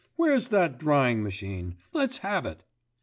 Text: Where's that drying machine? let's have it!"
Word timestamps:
Where's 0.15 0.47
that 0.47 0.79
drying 0.79 1.21
machine? 1.21 1.77
let's 1.93 2.17
have 2.17 2.47
it!" 2.47 2.63